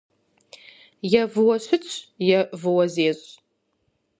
[1.19, 1.91] Е выуэ щытщ,
[2.37, 3.27] е выуэ зещӏ.